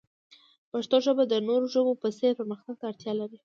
[0.71, 3.39] پښتو ژبه د نورو ژبو په څیر پرمختګ ته اړتیا لري.